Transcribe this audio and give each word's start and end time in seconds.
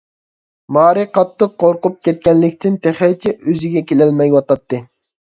مارى 0.77 1.01
قاتتىق 1.17 1.53
قورقۇپ 1.63 1.99
كەتكەنلىكتىن، 2.07 2.79
تېخىچە 2.87 3.35
ئۆزىگە 3.45 3.85
كېلەلمەيۋاتاتتى. 3.93 4.81